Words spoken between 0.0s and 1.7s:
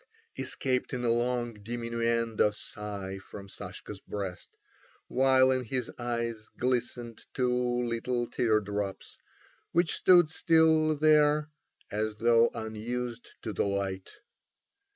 "A h h!" escaped in a long